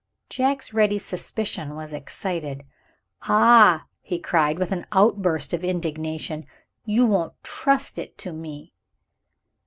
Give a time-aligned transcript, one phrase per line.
[0.31, 2.63] Jack's ready suspicion was excited.
[3.29, 6.47] "Ah," he cried, with an outburst of indignation,
[6.85, 8.73] "you won't trust it to me!"